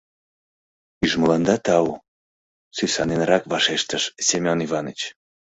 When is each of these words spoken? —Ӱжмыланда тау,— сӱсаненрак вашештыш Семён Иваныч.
—Ӱжмыланда 1.05 1.55
тау,— 1.65 1.91
сӱсаненрак 2.75 3.43
вашештыш 3.51 4.03
Семён 4.27 4.59
Иваныч. 4.65 4.99